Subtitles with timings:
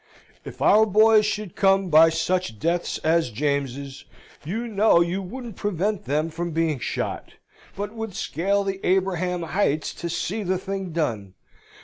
[0.43, 4.05] "If our boys could come by such deaths as James's,
[4.43, 7.33] you know you wouldn't prevent them from being shot,
[7.75, 11.35] but would scale the Abraham heights to see the thing done!